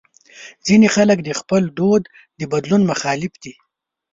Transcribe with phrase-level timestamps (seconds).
[0.65, 2.03] ځینې خلک د خپل دود
[2.39, 3.53] د بدلون مخالف دي.